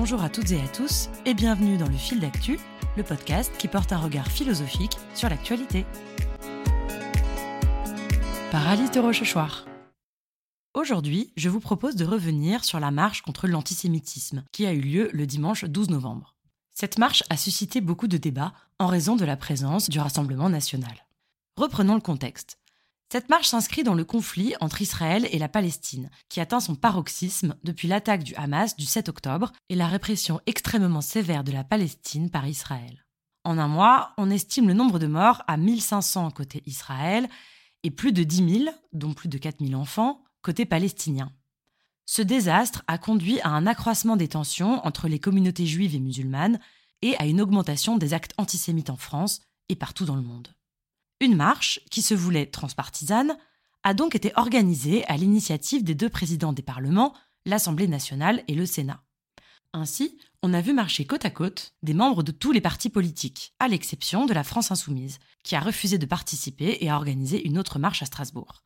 Bonjour 0.00 0.22
à 0.22 0.28
toutes 0.28 0.52
et 0.52 0.60
à 0.60 0.68
tous 0.68 1.08
et 1.26 1.34
bienvenue 1.34 1.76
dans 1.76 1.88
le 1.88 1.96
fil 1.96 2.20
d'actu, 2.20 2.60
le 2.96 3.02
podcast 3.02 3.52
qui 3.58 3.66
porte 3.66 3.92
un 3.92 3.98
regard 3.98 4.28
philosophique 4.28 4.96
sur 5.12 5.28
l'actualité. 5.28 5.86
Par 8.52 8.68
de. 8.68 9.66
Aujourd'hui, 10.72 11.32
je 11.36 11.48
vous 11.48 11.58
propose 11.58 11.96
de 11.96 12.04
revenir 12.04 12.64
sur 12.64 12.78
la 12.78 12.92
marche 12.92 13.22
contre 13.22 13.48
l'antisémitisme 13.48 14.44
qui 14.52 14.66
a 14.66 14.72
eu 14.72 14.80
lieu 14.80 15.10
le 15.12 15.26
dimanche 15.26 15.64
12 15.64 15.90
novembre. 15.90 16.36
Cette 16.72 16.98
marche 16.98 17.24
a 17.28 17.36
suscité 17.36 17.80
beaucoup 17.80 18.06
de 18.06 18.18
débats 18.18 18.52
en 18.78 18.86
raison 18.86 19.16
de 19.16 19.24
la 19.24 19.36
présence 19.36 19.90
du 19.90 19.98
Rassemblement 19.98 20.48
national. 20.48 21.08
Reprenons 21.56 21.96
le 21.96 22.00
contexte. 22.00 22.60
Cette 23.10 23.30
marche 23.30 23.48
s'inscrit 23.48 23.84
dans 23.84 23.94
le 23.94 24.04
conflit 24.04 24.54
entre 24.60 24.82
Israël 24.82 25.26
et 25.30 25.38
la 25.38 25.48
Palestine, 25.48 26.10
qui 26.28 26.40
atteint 26.40 26.60
son 26.60 26.74
paroxysme 26.74 27.56
depuis 27.64 27.88
l'attaque 27.88 28.22
du 28.22 28.34
Hamas 28.34 28.76
du 28.76 28.84
7 28.84 29.08
octobre 29.08 29.52
et 29.70 29.74
la 29.76 29.86
répression 29.86 30.40
extrêmement 30.44 31.00
sévère 31.00 31.42
de 31.42 31.52
la 31.52 31.64
Palestine 31.64 32.28
par 32.28 32.46
Israël. 32.46 33.06
En 33.44 33.56
un 33.56 33.68
mois, 33.68 34.12
on 34.18 34.28
estime 34.28 34.68
le 34.68 34.74
nombre 34.74 34.98
de 34.98 35.06
morts 35.06 35.42
à 35.46 35.56
1500 35.56 36.32
côté 36.32 36.62
Israël 36.66 37.30
et 37.82 37.90
plus 37.90 38.12
de 38.12 38.24
10 38.24 38.64
000, 38.64 38.76
dont 38.92 39.14
plus 39.14 39.30
de 39.30 39.38
4000 39.38 39.74
enfants, 39.74 40.22
côté 40.42 40.66
palestinien. 40.66 41.32
Ce 42.04 42.20
désastre 42.20 42.82
a 42.88 42.98
conduit 42.98 43.40
à 43.40 43.48
un 43.48 43.66
accroissement 43.66 44.16
des 44.16 44.28
tensions 44.28 44.86
entre 44.86 45.08
les 45.08 45.18
communautés 45.18 45.66
juives 45.66 45.94
et 45.94 46.00
musulmanes 46.00 46.60
et 47.00 47.16
à 47.16 47.24
une 47.24 47.40
augmentation 47.40 47.96
des 47.96 48.12
actes 48.12 48.34
antisémites 48.36 48.90
en 48.90 48.96
France 48.96 49.40
et 49.70 49.76
partout 49.76 50.04
dans 50.04 50.16
le 50.16 50.22
monde. 50.22 50.48
Une 51.20 51.36
marche, 51.36 51.80
qui 51.90 52.02
se 52.02 52.14
voulait 52.14 52.46
transpartisane, 52.46 53.36
a 53.82 53.94
donc 53.94 54.14
été 54.14 54.32
organisée 54.36 55.04
à 55.06 55.16
l'initiative 55.16 55.82
des 55.82 55.94
deux 55.94 56.08
présidents 56.08 56.52
des 56.52 56.62
parlements, 56.62 57.14
l'Assemblée 57.44 57.88
nationale 57.88 58.44
et 58.46 58.54
le 58.54 58.66
Sénat. 58.66 59.02
Ainsi, 59.72 60.18
on 60.42 60.54
a 60.54 60.60
vu 60.60 60.72
marcher 60.72 61.04
côte 61.04 61.24
à 61.24 61.30
côte 61.30 61.74
des 61.82 61.94
membres 61.94 62.22
de 62.22 62.32
tous 62.32 62.52
les 62.52 62.60
partis 62.60 62.88
politiques, 62.88 63.52
à 63.58 63.68
l'exception 63.68 64.26
de 64.26 64.32
la 64.32 64.44
France 64.44 64.70
insoumise, 64.70 65.18
qui 65.42 65.56
a 65.56 65.60
refusé 65.60 65.98
de 65.98 66.06
participer 66.06 66.78
et 66.80 66.88
a 66.88 66.96
organisé 66.96 67.44
une 67.46 67.58
autre 67.58 67.78
marche 67.78 68.02
à 68.02 68.06
Strasbourg. 68.06 68.62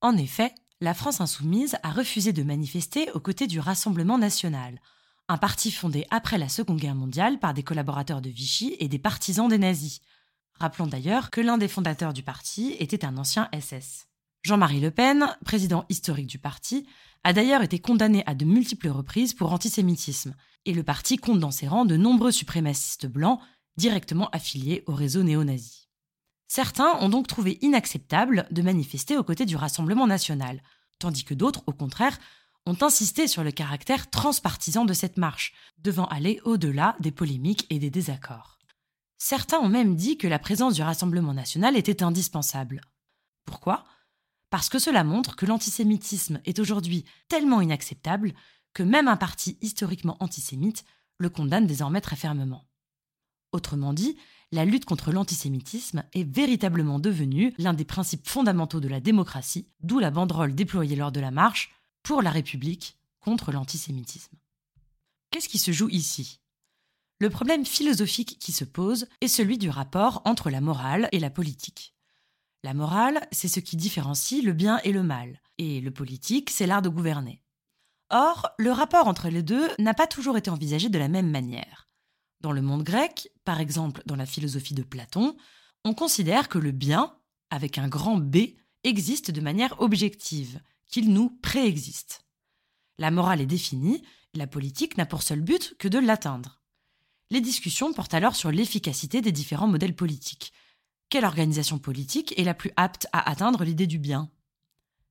En 0.00 0.16
effet, 0.16 0.52
la 0.80 0.94
France 0.94 1.20
insoumise 1.20 1.76
a 1.84 1.90
refusé 1.90 2.32
de 2.32 2.42
manifester 2.42 3.10
aux 3.12 3.20
côtés 3.20 3.46
du 3.46 3.60
Rassemblement 3.60 4.18
national, 4.18 4.80
un 5.28 5.38
parti 5.38 5.70
fondé 5.70 6.04
après 6.10 6.38
la 6.38 6.48
Seconde 6.48 6.80
Guerre 6.80 6.96
mondiale 6.96 7.38
par 7.38 7.54
des 7.54 7.62
collaborateurs 7.62 8.20
de 8.20 8.28
Vichy 8.28 8.76
et 8.80 8.88
des 8.88 8.98
partisans 8.98 9.48
des 9.48 9.58
nazis, 9.58 10.00
Rappelons 10.62 10.86
d'ailleurs 10.86 11.32
que 11.32 11.40
l'un 11.40 11.58
des 11.58 11.66
fondateurs 11.66 12.12
du 12.12 12.22
parti 12.22 12.76
était 12.78 13.04
un 13.04 13.16
ancien 13.16 13.48
SS. 13.52 14.06
Jean-Marie 14.42 14.78
Le 14.78 14.92
Pen, 14.92 15.36
président 15.44 15.84
historique 15.88 16.28
du 16.28 16.38
parti, 16.38 16.86
a 17.24 17.32
d'ailleurs 17.32 17.62
été 17.62 17.80
condamné 17.80 18.22
à 18.26 18.36
de 18.36 18.44
multiples 18.44 18.90
reprises 18.90 19.34
pour 19.34 19.52
antisémitisme, 19.52 20.36
et 20.64 20.72
le 20.72 20.84
parti 20.84 21.16
compte 21.16 21.40
dans 21.40 21.50
ses 21.50 21.66
rangs 21.66 21.84
de 21.84 21.96
nombreux 21.96 22.30
suprémacistes 22.30 23.08
blancs 23.08 23.40
directement 23.76 24.30
affiliés 24.30 24.84
au 24.86 24.94
réseau 24.94 25.24
néo-nazi. 25.24 25.88
Certains 26.46 26.96
ont 27.00 27.08
donc 27.08 27.26
trouvé 27.26 27.58
inacceptable 27.60 28.46
de 28.52 28.62
manifester 28.62 29.16
aux 29.16 29.24
côtés 29.24 29.46
du 29.46 29.56
Rassemblement 29.56 30.06
national, 30.06 30.62
tandis 31.00 31.24
que 31.24 31.34
d'autres, 31.34 31.64
au 31.66 31.72
contraire, 31.72 32.20
ont 32.66 32.76
insisté 32.82 33.26
sur 33.26 33.42
le 33.42 33.50
caractère 33.50 34.10
transpartisan 34.10 34.84
de 34.84 34.92
cette 34.92 35.16
marche, 35.16 35.54
devant 35.78 36.06
aller 36.06 36.40
au-delà 36.44 36.94
des 37.00 37.10
polémiques 37.10 37.66
et 37.68 37.80
des 37.80 37.90
désaccords. 37.90 38.60
Certains 39.24 39.60
ont 39.60 39.68
même 39.68 39.94
dit 39.94 40.18
que 40.18 40.26
la 40.26 40.40
présence 40.40 40.74
du 40.74 40.82
Rassemblement 40.82 41.32
national 41.32 41.76
était 41.76 42.02
indispensable. 42.02 42.80
Pourquoi? 43.44 43.84
Parce 44.50 44.68
que 44.68 44.80
cela 44.80 45.04
montre 45.04 45.36
que 45.36 45.46
l'antisémitisme 45.46 46.40
est 46.44 46.58
aujourd'hui 46.58 47.04
tellement 47.28 47.60
inacceptable 47.60 48.34
que 48.74 48.82
même 48.82 49.06
un 49.06 49.16
parti 49.16 49.58
historiquement 49.60 50.16
antisémite 50.18 50.84
le 51.18 51.30
condamne 51.30 51.68
désormais 51.68 52.00
très 52.00 52.16
fermement. 52.16 52.66
Autrement 53.52 53.92
dit, 53.92 54.16
la 54.50 54.64
lutte 54.64 54.86
contre 54.86 55.12
l'antisémitisme 55.12 56.02
est 56.14 56.28
véritablement 56.28 56.98
devenue 56.98 57.54
l'un 57.58 57.74
des 57.74 57.84
principes 57.84 58.26
fondamentaux 58.28 58.80
de 58.80 58.88
la 58.88 58.98
démocratie, 58.98 59.68
d'où 59.84 60.00
la 60.00 60.10
banderole 60.10 60.56
déployée 60.56 60.96
lors 60.96 61.12
de 61.12 61.20
la 61.20 61.30
marche 61.30 61.72
pour 62.02 62.22
la 62.22 62.32
République 62.32 62.98
contre 63.20 63.52
l'antisémitisme. 63.52 64.36
Qu'est-ce 65.30 65.48
qui 65.48 65.60
se 65.60 65.70
joue 65.70 65.90
ici? 65.90 66.41
Le 67.22 67.30
problème 67.30 67.64
philosophique 67.64 68.36
qui 68.40 68.50
se 68.50 68.64
pose 68.64 69.06
est 69.20 69.28
celui 69.28 69.56
du 69.56 69.70
rapport 69.70 70.22
entre 70.24 70.50
la 70.50 70.60
morale 70.60 71.08
et 71.12 71.20
la 71.20 71.30
politique. 71.30 71.94
La 72.64 72.74
morale, 72.74 73.20
c'est 73.30 73.46
ce 73.46 73.60
qui 73.60 73.76
différencie 73.76 74.42
le 74.42 74.52
bien 74.52 74.80
et 74.82 74.90
le 74.90 75.04
mal, 75.04 75.40
et 75.56 75.80
le 75.80 75.92
politique, 75.92 76.50
c'est 76.50 76.66
l'art 76.66 76.82
de 76.82 76.88
gouverner. 76.88 77.40
Or, 78.10 78.50
le 78.58 78.72
rapport 78.72 79.06
entre 79.06 79.28
les 79.28 79.44
deux 79.44 79.68
n'a 79.78 79.94
pas 79.94 80.08
toujours 80.08 80.36
été 80.36 80.50
envisagé 80.50 80.88
de 80.88 80.98
la 80.98 81.06
même 81.06 81.30
manière. 81.30 81.86
Dans 82.40 82.50
le 82.50 82.60
monde 82.60 82.82
grec, 82.82 83.28
par 83.44 83.60
exemple 83.60 84.02
dans 84.04 84.16
la 84.16 84.26
philosophie 84.26 84.74
de 84.74 84.82
Platon, 84.82 85.36
on 85.84 85.94
considère 85.94 86.48
que 86.48 86.58
le 86.58 86.72
bien, 86.72 87.16
avec 87.50 87.78
un 87.78 87.86
grand 87.86 88.16
B, 88.16 88.56
existe 88.82 89.30
de 89.30 89.40
manière 89.40 89.80
objective, 89.80 90.60
qu'il 90.88 91.12
nous 91.12 91.30
préexiste. 91.40 92.24
La 92.98 93.12
morale 93.12 93.42
est 93.42 93.46
définie, 93.46 94.02
la 94.34 94.48
politique 94.48 94.96
n'a 94.96 95.06
pour 95.06 95.22
seul 95.22 95.40
but 95.40 95.76
que 95.78 95.86
de 95.86 96.00
l'atteindre. 96.00 96.61
Les 97.32 97.40
discussions 97.40 97.94
portent 97.94 98.12
alors 98.12 98.36
sur 98.36 98.50
l'efficacité 98.50 99.22
des 99.22 99.32
différents 99.32 99.66
modèles 99.66 99.96
politiques. 99.96 100.52
Quelle 101.08 101.24
organisation 101.24 101.78
politique 101.78 102.38
est 102.38 102.44
la 102.44 102.52
plus 102.52 102.72
apte 102.76 103.06
à 103.10 103.26
atteindre 103.26 103.64
l'idée 103.64 103.86
du 103.86 103.98
bien? 103.98 104.30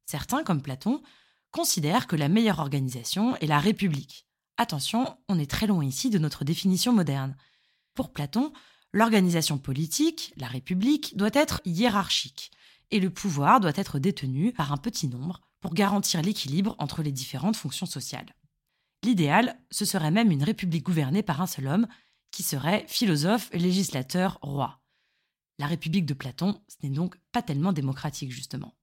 Certains, 0.06 0.44
comme 0.44 0.62
Platon, 0.62 1.02
considèrent 1.50 2.06
que 2.06 2.16
la 2.16 2.30
meilleure 2.30 2.60
organisation 2.60 3.36
est 3.38 3.48
la 3.48 3.58
République. 3.58 4.28
Attention, 4.58 5.18
on 5.30 5.40
est 5.40 5.50
très 5.50 5.66
loin 5.66 5.84
ici 5.84 6.12
de 6.12 6.20
notre 6.20 6.46
définition 6.46 6.94
moderne. 6.94 7.36
Pour 7.96 8.14
Platon, 8.14 8.54
l'organisation 8.94 9.58
politique, 9.58 10.32
la 10.38 10.46
République, 10.46 11.18
doit 11.18 11.32
être 11.34 11.60
hiérarchique, 11.66 12.52
et 12.92 13.00
le 13.00 13.10
pouvoir 13.10 13.60
doit 13.60 13.72
être 13.74 13.98
détenu 13.98 14.54
par 14.54 14.72
un 14.72 14.78
petit 14.78 15.08
nombre 15.08 15.42
pour 15.60 15.74
garantir 15.74 16.22
l'équilibre 16.22 16.76
entre 16.78 17.02
les 17.02 17.12
différentes 17.12 17.56
fonctions 17.56 17.88
sociales. 17.88 18.36
L'idéal, 19.04 19.60
ce 19.72 19.86
serait 19.86 20.12
même 20.12 20.30
une 20.30 20.44
république 20.44 20.86
gouvernée 20.86 21.24
par 21.24 21.42
un 21.42 21.48
seul 21.48 21.66
homme, 21.66 21.88
qui 22.32 22.44
serait 22.44 22.86
philosophe, 22.88 23.50
législateur, 23.54 24.40
roi. 24.42 24.82
La 25.60 25.68
République 25.68 26.06
de 26.06 26.14
Platon, 26.14 26.60
ce 26.68 26.76
n'est 26.82 26.94
donc 26.94 27.18
pas 27.32 27.42
tellement 27.42 27.74
démocratique, 27.74 28.32
justement. 28.32 28.76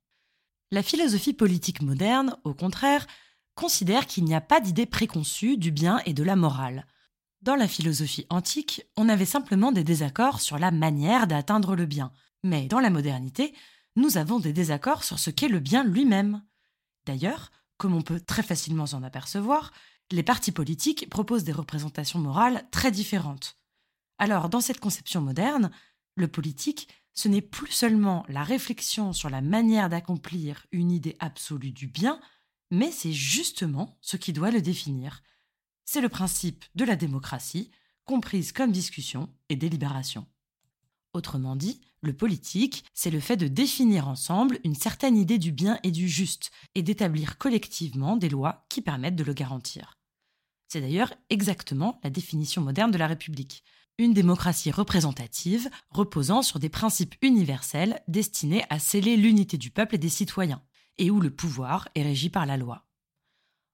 La 0.70 0.82
philosophie 0.82 1.32
politique 1.32 1.82
moderne, 1.82 2.36
au 2.44 2.54
contraire, 2.54 3.06
considère 3.54 4.06
qu'il 4.06 4.24
n'y 4.24 4.34
a 4.34 4.40
pas 4.40 4.60
d'idée 4.60 4.86
préconçue 4.86 5.56
du 5.56 5.72
bien 5.72 6.00
et 6.06 6.12
de 6.12 6.22
la 6.22 6.36
morale. 6.36 6.86
Dans 7.42 7.56
la 7.56 7.68
philosophie 7.68 8.26
antique, 8.30 8.82
on 8.96 9.08
avait 9.08 9.24
simplement 9.24 9.72
des 9.72 9.84
désaccords 9.84 10.40
sur 10.40 10.58
la 10.58 10.70
manière 10.70 11.26
d'atteindre 11.26 11.74
le 11.74 11.86
bien, 11.86 12.12
mais 12.44 12.66
dans 12.66 12.80
la 12.80 12.90
modernité, 12.90 13.54
nous 13.96 14.16
avons 14.16 14.38
des 14.38 14.52
désaccords 14.52 15.04
sur 15.04 15.18
ce 15.18 15.30
qu'est 15.30 15.48
le 15.48 15.60
bien 15.60 15.84
lui-même. 15.84 16.42
D'ailleurs, 17.06 17.50
comme 17.78 17.94
on 17.94 18.02
peut 18.02 18.20
très 18.20 18.42
facilement 18.42 18.86
s'en 18.86 19.02
apercevoir, 19.02 19.72
les 20.10 20.22
partis 20.22 20.52
politiques 20.52 21.08
proposent 21.10 21.44
des 21.44 21.52
représentations 21.52 22.18
morales 22.18 22.66
très 22.70 22.90
différentes. 22.90 23.58
Alors, 24.18 24.48
dans 24.48 24.60
cette 24.60 24.80
conception 24.80 25.20
moderne, 25.20 25.70
le 26.14 26.28
politique, 26.28 26.88
ce 27.14 27.28
n'est 27.28 27.42
plus 27.42 27.72
seulement 27.72 28.24
la 28.28 28.42
réflexion 28.42 29.12
sur 29.12 29.28
la 29.28 29.40
manière 29.40 29.88
d'accomplir 29.88 30.66
une 30.72 30.90
idée 30.90 31.16
absolue 31.20 31.72
du 31.72 31.86
bien, 31.86 32.20
mais 32.70 32.90
c'est 32.90 33.12
justement 33.12 33.98
ce 34.00 34.16
qui 34.16 34.32
doit 34.32 34.50
le 34.50 34.62
définir. 34.62 35.22
C'est 35.84 36.00
le 36.00 36.08
principe 36.08 36.64
de 36.74 36.84
la 36.84 36.96
démocratie, 36.96 37.70
comprise 38.04 38.52
comme 38.52 38.72
discussion 38.72 39.28
et 39.48 39.56
délibération. 39.56 40.26
Autrement 41.12 41.56
dit, 41.56 41.80
le 42.00 42.12
politique, 42.12 42.84
c'est 42.94 43.10
le 43.10 43.20
fait 43.20 43.36
de 43.36 43.48
définir 43.48 44.08
ensemble 44.08 44.60
une 44.64 44.74
certaine 44.74 45.16
idée 45.16 45.38
du 45.38 45.52
bien 45.52 45.80
et 45.82 45.90
du 45.90 46.08
juste, 46.08 46.50
et 46.74 46.82
d'établir 46.82 47.38
collectivement 47.38 48.16
des 48.16 48.28
lois 48.28 48.64
qui 48.68 48.80
permettent 48.80 49.16
de 49.16 49.24
le 49.24 49.32
garantir. 49.32 49.97
C'est 50.68 50.82
d'ailleurs 50.82 51.12
exactement 51.30 51.98
la 52.04 52.10
définition 52.10 52.60
moderne 52.60 52.90
de 52.90 52.98
la 52.98 53.06
République. 53.06 53.64
Une 53.96 54.12
démocratie 54.12 54.70
représentative 54.70 55.68
reposant 55.90 56.42
sur 56.42 56.58
des 56.58 56.68
principes 56.68 57.16
universels 57.22 58.00
destinés 58.06 58.64
à 58.68 58.78
sceller 58.78 59.16
l'unité 59.16 59.56
du 59.56 59.70
peuple 59.70 59.96
et 59.96 59.98
des 59.98 60.10
citoyens, 60.10 60.62
et 60.98 61.10
où 61.10 61.20
le 61.20 61.30
pouvoir 61.30 61.88
est 61.94 62.02
régi 62.02 62.28
par 62.28 62.44
la 62.44 62.58
loi. 62.58 62.86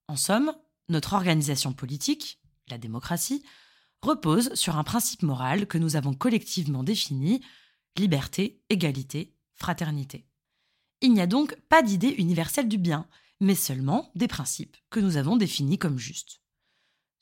En 0.08 0.17
somme, 0.17 0.55
notre 0.88 1.14
organisation 1.14 1.73
politique, 1.73 2.41
la 2.69 2.79
démocratie, 2.79 3.43
repose 4.00 4.55
sur 4.55 4.76
un 4.76 4.85
principe 4.85 5.23
moral 5.23 5.67
que 5.67 5.79
nous 5.79 5.96
avons 5.96 6.14
collectivement 6.14 6.85
défini, 6.85 7.43
liberté, 7.99 8.62
égalité, 8.70 9.35
fraternité. 9.55 10.26
Il 11.00 11.12
n'y 11.12 11.20
a 11.20 11.26
donc 11.26 11.56
pas 11.69 11.82
d'idée 11.82 12.14
universelle 12.19 12.69
du 12.69 12.79
bien, 12.79 13.08
mais 13.41 13.55
seulement 13.55 14.11
des 14.14 14.29
principes 14.29 14.76
que 14.91 15.00
nous 15.00 15.17
avons 15.17 15.37
définis 15.37 15.79
comme 15.79 15.99
justes. 15.99 16.44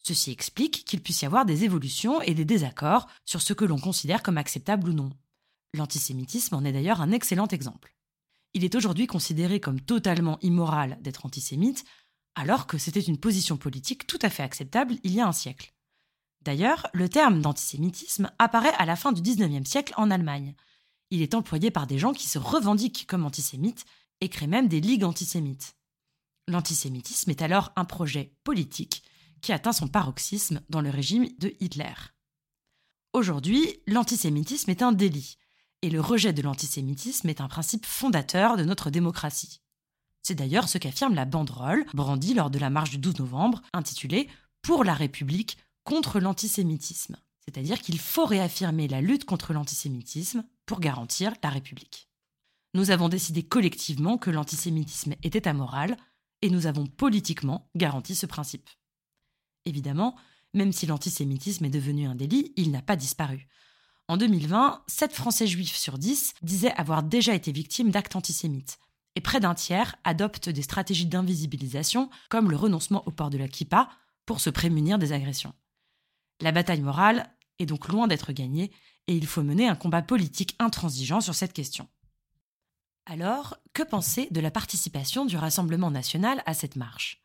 Ceci 0.03 0.33
explique 0.33 0.85
qu'il 0.85 1.01
puisse 1.01 1.23
y 1.23 1.27
avoir 1.27 1.45
des 1.45 1.65
évolutions 1.65 2.21
et 2.23 2.35
des 2.35 2.45
désaccords 2.45 3.07
sur 3.25 3.41
ce 3.41 3.53
que 3.53 3.65
l'on 3.65 3.79
considère 3.79 4.23
comme 4.23 4.39
acceptable 4.39 4.89
ou 4.89 4.93
non. 4.93 5.11
L'antisémitisme 5.75 6.57
en 6.57 6.65
est 6.65 6.73
d'ailleurs 6.73 7.01
un 7.01 7.13
excellent 7.13 7.47
exemple. 7.49 7.95
Il 8.55 8.65
est 8.65 8.75
aujourd'hui 8.75 9.07
considéré 9.07 9.61
comme 9.61 9.81
totalement 9.81 10.39
immoral 10.43 10.99
d'être 11.01 11.25
antisémite, 11.25 11.85
alors 12.35 12.67
que 12.67 12.79
c'était 12.79 13.01
une 13.01 13.19
position 13.19 13.57
politique 13.57 14.07
tout 14.07 14.19
à 14.23 14.29
fait 14.29 14.43
acceptable 14.43 14.97
il 15.05 15.15
y 15.15 15.21
a 15.21 15.27
un 15.27 15.33
siècle. 15.33 15.73
D'ailleurs, 16.43 16.89
le 16.93 17.09
terme 17.09 17.41
d'antisémitisme 17.41 18.31
apparaît 18.39 18.75
à 18.79 18.85
la 18.85 18.97
fin 18.97 19.13
du 19.13 19.23
XIXe 19.23 19.69
siècle 19.69 19.95
en 19.97 20.11
Allemagne. 20.11 20.55
Il 21.11 21.23
est 21.23 21.35
employé 21.35 21.71
par 21.71 21.87
des 21.87 21.99
gens 21.99 22.13
qui 22.13 22.29
se 22.29 22.39
revendiquent 22.39 23.07
comme 23.07 23.25
antisémites 23.25 23.85
et 24.21 24.29
créent 24.29 24.49
même 24.49 24.69
des 24.69 24.81
ligues 24.81 25.05
antisémites. 25.05 25.77
L'antisémitisme 26.49 27.31
est 27.31 27.43
alors 27.43 27.73
un 27.77 27.85
projet 27.85 28.35
politique 28.43 29.05
qui 29.43 29.53
atteint 29.53 29.73
son 29.73 29.89
paroxysme 29.89 30.63
dans 30.71 30.81
le 30.81 30.91
régime 30.91 31.29
de 31.39 31.55
Hitler. 31.61 31.93
Aujourd'hui, 33.13 33.83
l'antisémitisme 33.87 34.71
est 34.71 34.83
un 34.83 34.93
délit, 34.93 35.37
et 35.83 35.91
le 35.91 36.01
rejet 36.01 36.33
de 36.33 36.41
l'antisémitisme 36.41 37.29
est 37.29 37.41
un 37.41 37.49
principe 37.49 37.85
fondateur 37.85 38.57
de 38.57 38.65
notre 38.65 38.89
démocratie. 38.89 39.61
C'est 40.23 40.37
d'ailleurs 40.37 40.69
ce 40.69 40.79
qu'affirme 40.79 41.15
la 41.15 41.25
banderole 41.25 41.85
brandie 41.93 42.35
lors 42.35 42.51
de 42.51 42.61
la 42.61 42.71
marche 42.71 42.91
du 42.91 42.99
12 42.99 43.19
novembre, 43.19 43.61
intitulée 43.73 44.29
Pour 44.63 44.85
la 44.85 44.95
République 44.95 45.59
contre 45.83 46.21
l'antisémitisme. 46.21 47.17
C'est-à-dire 47.45 47.81
qu'il 47.81 47.99
faut 47.99 48.25
réaffirmer 48.25 48.87
la 48.87 49.01
lutte 49.01 49.25
contre 49.25 49.53
l'antisémitisme 49.53 50.45
pour 50.65 50.79
garantir 50.79 51.35
la 51.43 51.51
République. 51.51 52.09
Nous 52.75 52.91
avons 52.91 53.09
décidé 53.09 53.43
collectivement 53.43 54.17
que 54.17 54.31
l'antisémitisme 54.31 55.15
était 55.25 55.49
amoral, 55.49 55.97
et 56.41 56.51
nous 56.51 56.67
avons 56.67 56.87
politiquement 56.87 57.69
garanti 57.75 58.15
ce 58.15 58.27
principe. 58.27 58.71
Évidemment, 59.65 60.17
même 60.55 60.73
si 60.73 60.87
l'antisémitisme 60.87 61.65
est 61.65 61.71
devenu 61.71 62.07
un 62.07 62.15
délit, 62.15 62.53
il 62.57 62.71
n'a 62.71 62.83
pas 62.83 62.97
disparu. 62.97 63.49
En 64.09 64.17
2020, 64.17 64.83
7 64.89 65.13
Français 65.13 65.47
juifs 65.47 65.77
sur 65.77 65.97
10 65.97 66.35
disaient 66.43 66.75
avoir 66.75 67.03
déjà 67.03 67.35
été 67.35 67.53
victimes 67.53 67.91
d'actes 67.91 68.17
antisémites, 68.17 68.79
et 69.15 69.21
près 69.21 69.41
d'un 69.41 69.55
tiers 69.55 69.97
adoptent 70.05 70.49
des 70.49 70.63
stratégies 70.63 71.07
d'invisibilisation, 71.07 72.11
comme 72.29 72.51
le 72.51 72.57
renoncement 72.57 73.07
au 73.07 73.11
port 73.11 73.31
de 73.31 73.39
la 73.39 73.49
kippa, 73.49 73.89
pour 74.27 74.41
se 74.41 74.51
prémunir 74.51 74.99
des 74.99 75.13
agressions. 75.13 75.55
La 76.41 76.53
bataille 76.53 76.81
morale 76.81 77.31
est 77.59 77.67
donc 77.67 77.89
loin 77.89 78.09
d'être 78.09 78.33
gagnée, 78.33 78.73
et 79.07 79.17
il 79.17 79.27
faut 79.27 79.43
mener 79.43 79.69
un 79.69 79.77
combat 79.77 80.03
politique 80.03 80.57
intransigeant 80.59 81.21
sur 81.21 81.35
cette 81.35 81.53
question. 81.53 81.89
Alors, 83.07 83.57
que 83.73 83.83
penser 83.83 84.29
de 84.31 84.41
la 84.41 84.51
participation 84.51 85.25
du 85.25 85.37
Rassemblement 85.37 85.91
national 85.91 86.43
à 86.47 86.55
cette 86.55 86.77
marche? 86.77 87.22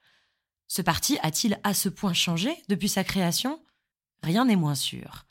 Ce 0.67 0.81
parti 0.81 1.17
a-t-il 1.21 1.59
à 1.63 1.73
ce 1.73 1.89
point 1.89 2.13
changé 2.13 2.55
depuis 2.67 2.89
sa 2.89 3.03
création? 3.03 3.63
Rien 4.21 4.45
n'est 4.45 4.55
moins 4.55 4.75
sûr. 4.75 5.25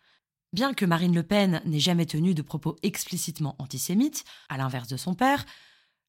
Bien 0.52 0.72
que 0.72 0.86
Marine 0.86 1.14
Le 1.14 1.22
Pen 1.22 1.60
n'ait 1.66 1.80
jamais 1.80 2.06
tenu 2.06 2.34
de 2.34 2.42
propos 2.42 2.76
explicitement 2.82 3.56
antisémites, 3.58 4.24
à 4.48 4.56
l'inverse 4.56 4.88
de 4.88 4.96
son 4.96 5.14
père, 5.14 5.44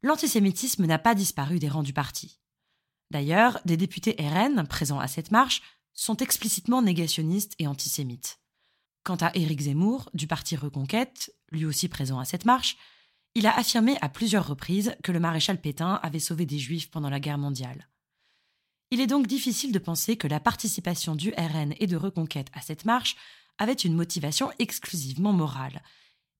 l'antisémitisme 0.01 0.85
n'a 0.85 0.99
pas 0.99 1.15
disparu 1.15 1.59
des 1.59 1.67
rangs 1.67 1.83
du 1.83 1.93
parti. 1.93 2.39
D'ailleurs, 3.11 3.59
des 3.65 3.77
députés 3.77 4.15
RN 4.19 4.65
présents 4.67 4.99
à 4.99 5.07
cette 5.07 5.31
marche 5.31 5.61
sont 5.93 6.17
explicitement 6.17 6.81
négationnistes 6.81 7.55
et 7.59 7.67
antisémites. 7.67 8.39
Quant 9.03 9.15
à 9.15 9.35
Éric 9.35 9.61
Zemmour, 9.61 10.09
du 10.13 10.27
parti 10.27 10.55
Reconquête, 10.55 11.33
lui 11.51 11.65
aussi 11.65 11.87
présent 11.87 12.19
à 12.19 12.25
cette 12.25 12.45
marche, 12.45 12.77
il 13.35 13.47
a 13.47 13.57
affirmé 13.57 13.97
à 14.01 14.09
plusieurs 14.09 14.47
reprises 14.47 14.95
que 15.03 15.11
le 15.11 15.19
maréchal 15.19 15.59
Pétain 15.59 15.99
avait 16.03 16.19
sauvé 16.19 16.45
des 16.45 16.59
juifs 16.59 16.89
pendant 16.89 17.09
la 17.09 17.19
guerre 17.19 17.37
mondiale. 17.37 17.87
Il 18.91 19.01
est 19.01 19.07
donc 19.07 19.27
difficile 19.27 19.71
de 19.71 19.79
penser 19.79 20.17
que 20.17 20.27
la 20.27 20.39
participation 20.39 21.15
du 21.15 21.31
RN 21.37 21.73
et 21.79 21.87
de 21.87 21.97
Reconquête 21.97 22.47
à 22.53 22.61
cette 22.61 22.85
marche 22.85 23.15
avait 23.57 23.73
une 23.73 23.95
motivation 23.95 24.51
exclusivement 24.59 25.33
morale, 25.33 25.83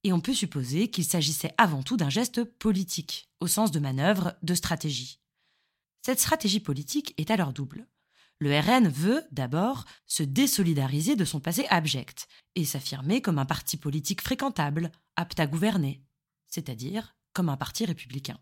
et 0.03 0.13
on 0.13 0.21
peut 0.21 0.33
supposer 0.33 0.89
qu'il 0.89 1.03
s'agissait 1.03 1.53
avant 1.57 1.83
tout 1.83 1.97
d'un 1.97 2.09
geste 2.09 2.43
politique, 2.43 3.29
au 3.39 3.47
sens 3.47 3.71
de 3.71 3.79
manœuvre, 3.79 4.35
de 4.43 4.53
stratégie. 4.53 5.19
Cette 6.05 6.19
stratégie 6.19 6.59
politique 6.59 7.13
est 7.17 7.31
alors 7.31 7.53
double. 7.53 7.87
Le 8.39 8.57
RN 8.57 8.87
veut, 8.87 9.23
d'abord, 9.31 9.85
se 10.05 10.23
désolidariser 10.23 11.15
de 11.15 11.25
son 11.25 11.39
passé 11.39 11.65
abject 11.69 12.27
et 12.55 12.65
s'affirmer 12.65 13.21
comme 13.21 13.39
un 13.39 13.45
parti 13.45 13.77
politique 13.77 14.21
fréquentable, 14.21 14.91
apte 15.15 15.39
à 15.39 15.47
gouverner 15.47 16.03
c'est-à-dire 16.47 17.15
comme 17.33 17.49
un 17.49 17.57
parti 17.57 17.85
républicain. 17.85 18.39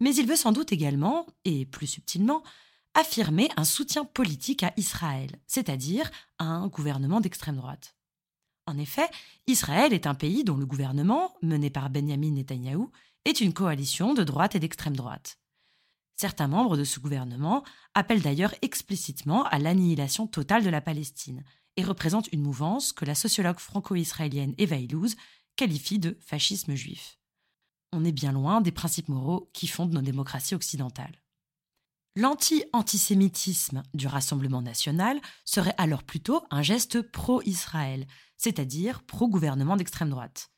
Mais 0.00 0.14
il 0.14 0.26
veut 0.26 0.36
sans 0.36 0.52
doute 0.52 0.72
également, 0.72 1.26
et 1.44 1.64
plus 1.64 1.86
subtilement, 1.86 2.42
affirmer 2.94 3.48
un 3.56 3.64
soutien 3.64 4.04
politique 4.04 4.62
à 4.62 4.72
Israël, 4.76 5.30
c'est-à-dire 5.46 6.10
à 6.38 6.44
un 6.44 6.68
gouvernement 6.68 7.20
d'extrême 7.20 7.56
droite. 7.56 7.96
En 8.66 8.78
effet, 8.78 9.08
Israël 9.46 9.92
est 9.92 10.06
un 10.06 10.14
pays 10.14 10.44
dont 10.44 10.56
le 10.56 10.66
gouvernement, 10.66 11.34
mené 11.42 11.70
par 11.70 11.90
Benjamin 11.90 12.30
Netanyahou, 12.30 12.90
est 13.24 13.40
une 13.40 13.52
coalition 13.52 14.14
de 14.14 14.24
droite 14.24 14.54
et 14.54 14.60
d'extrême 14.60 14.96
droite. 14.96 15.38
Certains 16.16 16.48
membres 16.48 16.76
de 16.76 16.84
ce 16.84 17.00
gouvernement 17.00 17.64
appellent 17.94 18.22
d'ailleurs 18.22 18.54
explicitement 18.62 19.44
à 19.44 19.58
l'annihilation 19.58 20.26
totale 20.26 20.62
de 20.62 20.70
la 20.70 20.80
Palestine 20.80 21.42
et 21.76 21.84
représentent 21.84 22.32
une 22.32 22.42
mouvance 22.42 22.92
que 22.92 23.04
la 23.04 23.14
sociologue 23.14 23.58
franco-israélienne 23.58 24.54
Eva 24.58 24.76
Illouz 24.76 25.16
qualifie 25.56 25.98
de 25.98 26.16
fascisme 26.20 26.74
juif. 26.74 27.18
On 27.92 28.04
est 28.04 28.12
bien 28.12 28.32
loin 28.32 28.60
des 28.60 28.72
principes 28.72 29.08
moraux 29.08 29.50
qui 29.52 29.66
fondent 29.66 29.92
nos 29.92 30.00
démocraties 30.00 30.54
occidentales. 30.54 31.21
L'anti-antisémitisme 32.14 33.82
du 33.94 34.06
Rassemblement 34.06 34.60
national 34.60 35.18
serait 35.46 35.74
alors 35.78 36.02
plutôt 36.02 36.44
un 36.50 36.60
geste 36.60 37.00
pro-Israël, 37.00 38.06
c'est-à-dire 38.36 39.02
pro-gouvernement 39.04 39.76
d'extrême 39.76 40.10
droite. 40.10 40.50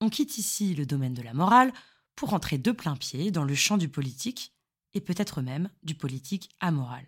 On 0.00 0.08
quitte 0.08 0.38
ici 0.38 0.74
le 0.74 0.86
domaine 0.86 1.14
de 1.14 1.22
la 1.22 1.32
morale 1.34 1.72
pour 2.16 2.34
entrer 2.34 2.58
de 2.58 2.72
plein 2.72 2.96
pied 2.96 3.30
dans 3.30 3.44
le 3.44 3.54
champ 3.54 3.76
du 3.76 3.88
politique, 3.88 4.52
et 4.94 5.00
peut-être 5.00 5.42
même 5.42 5.70
du 5.84 5.94
politique 5.94 6.50
amoral. 6.58 7.06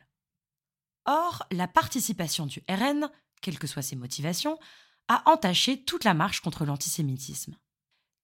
Or, 1.05 1.45
la 1.51 1.67
participation 1.67 2.47
du 2.47 2.63
RN, 2.69 3.11
quelles 3.41 3.59
que 3.59 3.67
soient 3.67 3.83
ses 3.83 3.97
motivations, 3.97 4.59
a 5.09 5.29
entaché 5.29 5.83
toute 5.83 6.05
la 6.05 6.15
marche 6.15 6.41
contre 6.41 6.65
l'antisémitisme. 6.65 7.57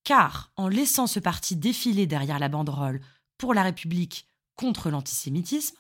Car, 0.05 0.53
en 0.55 0.69
laissant 0.69 1.09
ce 1.09 1.19
parti 1.19 1.57
défiler 1.57 2.07
derrière 2.07 2.39
la 2.39 2.49
banderole 2.49 3.01
pour 3.37 3.53
la 3.53 3.65
République 3.65 4.28
contre 4.59 4.91
l'antisémitisme, 4.91 5.77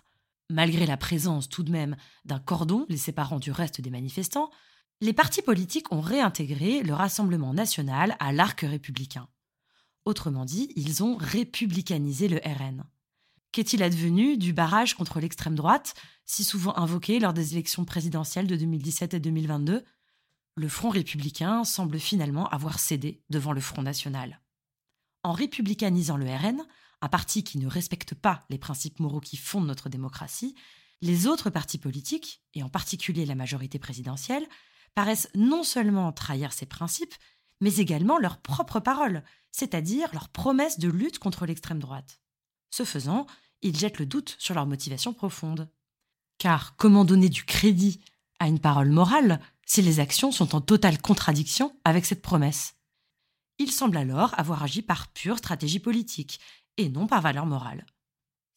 malgré 0.48 0.86
la 0.86 0.96
présence 0.96 1.48
tout 1.48 1.62
de 1.62 1.72
même 1.72 1.96
d'un 2.24 2.38
cordon 2.38 2.86
les 2.88 2.96
séparant 2.96 3.38
du 3.38 3.50
reste 3.50 3.82
des 3.82 3.90
manifestants, 3.90 4.50
les 5.00 5.12
partis 5.12 5.42
politiques 5.42 5.92
ont 5.92 6.00
réintégré 6.00 6.82
le 6.82 6.94
Rassemblement 6.94 7.52
national 7.52 8.16
à 8.20 8.32
l'arc 8.32 8.62
républicain. 8.62 9.28
Autrement 10.06 10.44
dit, 10.44 10.72
ils 10.76 11.02
ont 11.02 11.16
républicanisé 11.16 12.28
le 12.28 12.38
RN. 12.38 12.84
Qu'est-il 13.52 13.82
advenu 13.82 14.38
du 14.38 14.52
barrage 14.52 14.94
contre 14.94 15.20
l'extrême 15.20 15.54
droite, 15.54 15.94
si 16.24 16.44
souvent 16.44 16.76
invoqué 16.76 17.18
lors 17.18 17.34
des 17.34 17.52
élections 17.52 17.84
présidentielles 17.84 18.46
de 18.46 18.56
2017 18.56 19.14
et 19.14 19.20
2022 19.20 19.84
le 20.58 20.68
Front 20.68 20.88
républicain 20.88 21.62
semble 21.62 22.00
finalement 22.00 22.48
avoir 22.48 22.80
cédé 22.80 23.22
devant 23.30 23.52
le 23.52 23.60
Front 23.60 23.82
national. 23.82 24.40
En 25.22 25.32
républicanisant 25.32 26.16
le 26.16 26.26
RN, 26.26 26.62
un 27.00 27.08
parti 27.08 27.44
qui 27.44 27.58
ne 27.58 27.66
respecte 27.66 28.14
pas 28.14 28.44
les 28.50 28.58
principes 28.58 29.00
moraux 29.00 29.20
qui 29.20 29.36
fondent 29.36 29.66
notre 29.66 29.88
démocratie, 29.88 30.54
les 31.00 31.26
autres 31.26 31.50
partis 31.50 31.78
politiques, 31.78 32.42
et 32.54 32.62
en 32.62 32.68
particulier 32.68 33.24
la 33.24 33.34
majorité 33.34 33.78
présidentielle, 33.78 34.46
paraissent 34.94 35.30
non 35.34 35.62
seulement 35.62 36.12
trahir 36.12 36.52
ces 36.52 36.66
principes, 36.66 37.14
mais 37.60 37.76
également 37.76 38.18
leurs 38.18 38.38
propres 38.38 38.80
paroles, 38.80 39.22
c'est-à-dire 39.52 40.08
leurs 40.12 40.28
promesses 40.28 40.78
de 40.78 40.88
lutte 40.88 41.18
contre 41.18 41.46
l'extrême 41.46 41.78
droite. 41.78 42.20
Ce 42.70 42.84
faisant, 42.84 43.26
ils 43.62 43.76
jettent 43.76 43.98
le 43.98 44.06
doute 44.06 44.36
sur 44.38 44.54
leur 44.54 44.66
motivation 44.66 45.12
profonde. 45.12 45.70
Car 46.38 46.76
comment 46.76 47.04
donner 47.04 47.28
du 47.28 47.44
crédit 47.44 48.00
à 48.38 48.48
une 48.48 48.60
parole 48.60 48.90
morale 48.90 49.40
si 49.66 49.82
les 49.82 50.00
actions 50.00 50.32
sont 50.32 50.54
en 50.54 50.60
totale 50.60 51.00
contradiction 51.00 51.76
avec 51.84 52.04
cette 52.04 52.22
promesse? 52.22 52.74
Il 53.58 53.72
semble 53.72 53.96
alors 53.96 54.38
avoir 54.38 54.62
agi 54.62 54.82
par 54.82 55.08
pure 55.08 55.38
stratégie 55.38 55.80
politique 55.80 56.38
et 56.78 56.88
non 56.88 57.06
par 57.06 57.20
valeur 57.20 57.44
morale. 57.44 57.84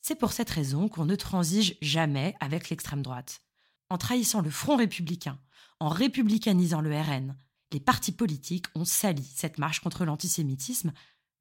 C'est 0.02 0.16
pour 0.16 0.32
cette 0.32 0.50
raison 0.50 0.88
qu'on 0.88 1.06
ne 1.06 1.16
transige 1.16 1.78
jamais 1.82 2.36
avec 2.40 2.70
l'extrême 2.70 3.02
droite. 3.02 3.42
En 3.90 3.98
trahissant 3.98 4.42
le 4.42 4.50
Front 4.50 4.78
républicain, 4.78 5.38
en 5.80 5.90
républicanisant 5.90 6.82
le 6.82 6.98
RN, 6.98 7.36
les 7.72 7.80
partis 7.80 8.12
politiques 8.12 8.68
ont 8.76 8.86
sali 8.86 9.30
cette 9.36 9.58
marche 9.58 9.82
contre 9.82 10.06
l'antisémitisme 10.06 10.94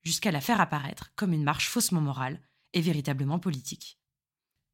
jusqu'à 0.02 0.30
la 0.30 0.40
faire 0.40 0.60
apparaître 0.60 1.12
comme 1.16 1.32
une 1.32 1.44
marche 1.44 1.68
faussement 1.68 2.00
morale 2.00 2.40
et 2.72 2.80
véritablement 2.80 3.38
politique. 3.38 3.98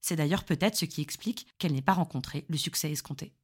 C'est 0.01 0.17
d'ailleurs 0.17 0.45
peut-être 0.45 0.77
ce 0.77 0.85
qui 0.85 1.01
explique 1.01 1.47
qu'elle 1.59 1.73
n'ait 1.73 1.83
pas 1.83 1.95
rencontré 1.95 2.45
le 2.49 2.57
succès 2.57 2.91
escompté. 2.91 3.35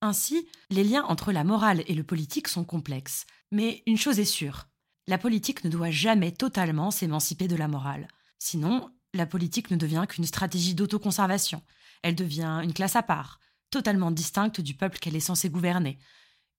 Ainsi, 0.00 0.46
les 0.70 0.84
liens 0.84 1.04
entre 1.04 1.32
la 1.32 1.44
morale 1.44 1.82
et 1.86 1.94
le 1.94 2.04
politique 2.04 2.48
sont 2.48 2.64
complexes. 2.64 3.26
Mais 3.50 3.82
une 3.86 3.98
chose 3.98 4.20
est 4.20 4.24
sûre, 4.24 4.67
la 5.08 5.16
politique 5.16 5.64
ne 5.64 5.70
doit 5.70 5.90
jamais 5.90 6.32
totalement 6.32 6.90
s'émanciper 6.90 7.48
de 7.48 7.56
la 7.56 7.66
morale. 7.66 8.08
Sinon, 8.38 8.90
la 9.14 9.24
politique 9.24 9.70
ne 9.70 9.76
devient 9.76 10.04
qu'une 10.06 10.26
stratégie 10.26 10.74
d'autoconservation. 10.74 11.62
Elle 12.02 12.14
devient 12.14 12.60
une 12.62 12.74
classe 12.74 12.94
à 12.94 13.02
part, 13.02 13.40
totalement 13.70 14.10
distincte 14.10 14.60
du 14.60 14.74
peuple 14.74 14.98
qu'elle 14.98 15.16
est 15.16 15.20
censée 15.20 15.48
gouverner. 15.48 15.98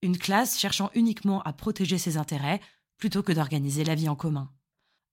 Une 0.02 0.18
classe 0.18 0.58
cherchant 0.58 0.90
uniquement 0.94 1.42
à 1.42 1.52
protéger 1.52 1.96
ses 1.96 2.16
intérêts 2.16 2.60
plutôt 2.98 3.22
que 3.22 3.32
d'organiser 3.32 3.84
la 3.84 3.94
vie 3.94 4.08
en 4.08 4.16
commun. 4.16 4.50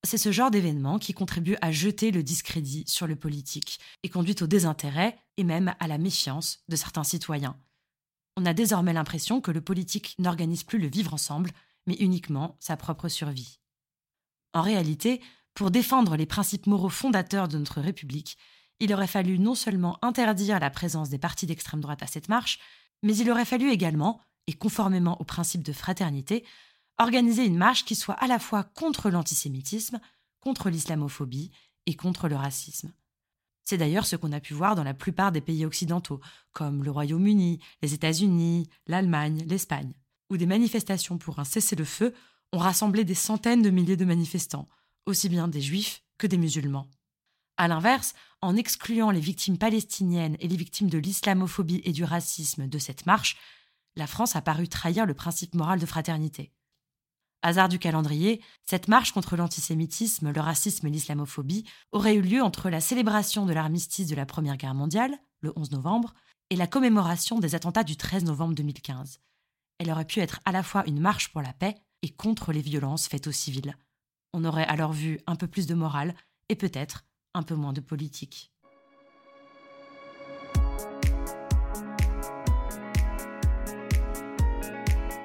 C'est 0.04 0.18
ce 0.18 0.32
genre 0.32 0.50
d'événement 0.50 0.98
qui 0.98 1.14
contribue 1.14 1.58
à 1.62 1.72
jeter 1.72 2.10
le 2.10 2.24
discrédit 2.24 2.86
sur 2.88 3.06
le 3.06 3.16
politique 3.16 3.80
et 4.02 4.10
conduit 4.10 4.36
au 4.42 4.48
désintérêt 4.48 5.16
et 5.38 5.44
même 5.44 5.76
à 5.80 5.88
la 5.88 6.00
méfiance 6.00 6.64
de 6.70 6.76
certains 6.76 7.04
citoyens. 7.04 7.56
On 8.36 8.48
a 8.48 8.54
désormais 8.54 8.94
l'impression 8.94 9.42
que 9.42 9.52
le 9.52 9.62
politique 9.62 10.16
n'organise 10.18 10.64
plus 10.64 10.80
le 10.80 10.88
vivre 10.88 11.14
ensemble, 11.14 11.52
mais 11.88 11.96
uniquement 11.96 12.58
sa 12.60 12.78
propre 12.78 13.08
survie. 13.08 13.60
En 14.54 14.62
réalité, 14.62 15.22
pour 15.54 15.72
défendre 15.72 16.16
les 16.16 16.26
principes 16.28 16.68
moraux 16.68 16.90
fondateurs 16.90 17.48
de 17.48 17.58
notre 17.58 17.82
République, 17.82 18.38
il 18.80 18.94
aurait 18.94 19.08
fallu 19.08 19.40
non 19.40 19.56
seulement 19.56 19.98
interdire 20.04 20.60
la 20.60 20.70
présence 20.70 21.10
des 21.10 21.18
partis 21.18 21.48
d'extrême 21.48 21.82
droite 21.82 22.04
à 22.04 22.08
cette 22.08 22.30
marche, 22.30 22.60
mais 23.02 23.16
il 23.16 23.32
aurait 23.32 23.46
fallu 23.46 23.72
également, 23.72 24.22
et 24.46 24.54
conformément 24.54 25.20
au 25.20 25.24
principe 25.24 25.64
de 25.64 25.74
fraternité, 25.74 26.46
organiser 27.00 27.46
une 27.46 27.58
marche 27.58 27.86
qui 27.86 27.96
soit 27.96 28.16
à 28.16 28.28
la 28.28 28.40
fois 28.40 28.64
contre 28.64 29.10
l'antisémitisme, 29.10 30.00
contre 30.40 30.70
l'islamophobie 30.70 31.52
et 31.86 31.96
contre 31.96 32.28
le 32.28 32.36
racisme. 32.36 32.94
C'est 33.64 33.78
d'ailleurs 33.78 34.06
ce 34.06 34.16
qu'on 34.16 34.32
a 34.32 34.40
pu 34.40 34.54
voir 34.54 34.76
dans 34.76 34.84
la 34.84 34.94
plupart 34.94 35.32
des 35.32 35.42
pays 35.42 35.66
occidentaux, 35.66 36.22
comme 36.54 36.84
le 36.84 36.92
Royaume-Uni, 36.92 37.60
les 37.82 37.94
États-Unis, 37.94 38.70
l'Allemagne, 38.86 39.44
l'Espagne, 39.48 39.94
où 40.30 40.38
des 40.38 40.46
manifestations 40.46 41.18
pour 41.18 41.40
un 41.40 41.44
cessez-le-feu 41.44 42.14
ont 42.54 42.60
rassemblé 42.60 43.04
des 43.04 43.16
centaines 43.16 43.62
de 43.62 43.70
milliers 43.70 43.98
de 43.98 44.06
manifestants, 44.06 44.68
aussi 45.06 45.30
bien 45.30 45.48
des 45.48 45.62
juifs 45.62 46.04
que 46.18 46.28
des 46.28 46.38
musulmans. 46.38 46.88
A 47.58 47.68
l'inverse, 47.68 48.14
en 48.42 48.56
excluant 48.56 49.10
les 49.10 49.20
victimes 49.20 49.58
palestiniennes 49.58 50.38
et 50.40 50.48
les 50.48 50.56
victimes 50.56 50.90
de 50.90 50.98
l'islamophobie 50.98 51.82
et 51.86 51.92
du 51.92 52.04
racisme 52.04 52.68
de 52.68 52.78
cette 52.78 53.06
marche, 53.06 53.38
la 53.96 54.08
France 54.08 54.36
a 54.36 54.42
paru 54.42 54.68
trahir 54.68 55.06
le 55.06 55.16
principe 55.16 55.56
moral 55.56 55.80
de 55.80 55.86
fraternité. 55.86 56.52
Hasard 57.42 57.70
du 57.70 57.80
calendrier, 57.80 58.42
cette 58.64 58.88
marche 58.88 59.12
contre 59.12 59.38
l'antisémitisme, 59.38 60.32
le 60.32 60.42
racisme 60.42 60.88
et 60.88 60.90
l'islamophobie 60.90 61.66
aurait 61.92 62.16
eu 62.16 62.22
lieu 62.22 62.42
entre 62.42 62.70
la 62.70 62.82
célébration 62.82 63.46
de 63.46 63.54
l'armistice 63.54 64.08
de 64.08 64.16
la 64.16 64.26
Première 64.26 64.58
Guerre 64.58 64.74
mondiale, 64.74 65.18
le 65.42 65.52
11 65.56 65.72
novembre, 65.72 66.14
et 66.50 66.56
la 66.56 66.68
commémoration 66.68 67.40
des 67.40 67.56
attentats 67.56 67.84
du 67.84 67.98
13 67.98 68.24
novembre 68.24 68.56
2015. 68.56 69.20
Elle 69.80 69.92
aurait 69.92 70.06
pu 70.06 70.20
être 70.20 70.40
à 70.46 70.52
la 70.52 70.64
fois 70.64 70.84
une 70.88 71.00
marche 71.00 71.32
pour 71.32 71.42
la 71.42 71.54
paix 71.54 71.76
et 72.02 72.10
contre 72.10 72.52
les 72.52 72.62
violences 72.62 73.08
faites 73.08 73.28
aux 73.28 73.32
civils. 73.32 73.78
On 74.34 74.44
aurait 74.44 74.66
alors 74.66 74.92
vu 74.92 75.20
un 75.28 75.36
peu 75.36 75.48
plus 75.48 75.68
de 75.68 75.76
morale 75.76 76.16
et 76.50 76.56
peut-être 76.56 77.06
un 77.34 77.44
peu 77.44 77.56
moins 77.56 77.74
de 77.74 77.82
politique. 77.82 78.52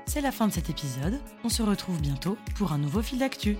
C'est 0.07 0.21
la 0.21 0.33
fin 0.33 0.47
de 0.47 0.53
cet 0.53 0.69
épisode. 0.69 1.19
On 1.43 1.49
se 1.49 1.63
retrouve 1.63 1.99
bientôt 2.03 2.37
pour 2.57 2.73
un 2.73 2.79
nouveau 2.79 3.01
fil 3.01 3.19
d'actu. 3.19 3.57